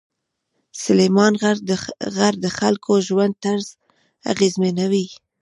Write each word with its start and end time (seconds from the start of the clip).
سلیمان 0.83 1.33
غر 2.21 2.33
د 2.43 2.47
خلکو 2.57 2.93
ژوند 3.07 3.33
طرز 3.43 3.67
اغېزمنوي. 4.31 5.05